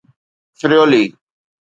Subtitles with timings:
[0.59, 1.03] فريولي